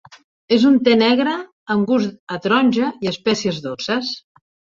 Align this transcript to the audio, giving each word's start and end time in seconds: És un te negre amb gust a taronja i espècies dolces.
És 0.55 0.63
un 0.69 0.77
te 0.87 0.95
negre 1.01 1.35
amb 1.75 1.85
gust 1.91 2.17
a 2.37 2.41
taronja 2.47 2.89
i 3.05 3.11
espècies 3.13 3.61
dolces. 3.69 4.11